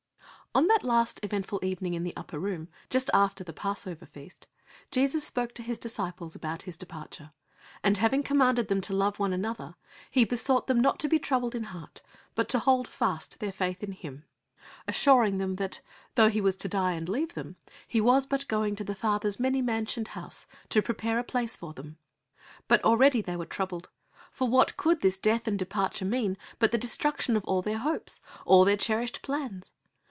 [0.53, 4.47] On that last eventful evening in the upper room, just after the Passover feast,
[4.91, 7.31] Jesus spoke to His disciples about His departure,
[7.85, 9.75] and, having commanded them to love one another,
[10.09, 12.01] He besought them not to be troubled in heart,
[12.35, 14.25] but to hold fast their faith in Him,
[14.89, 15.79] assuring them that,
[16.15, 17.55] though He was to die and leave them,
[17.87, 21.71] He was but going to the Father's many mansioned house to prepare a place for
[21.71, 21.97] them.
[22.67, 23.89] But already they were troubled,
[24.33, 28.19] for what could this death and departure mean but the destruction of all their hopes,
[28.41, 29.71] of all their cherished plans?